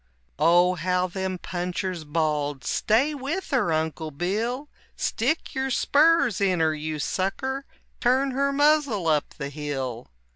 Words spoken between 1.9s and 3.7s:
bawled, "Stay with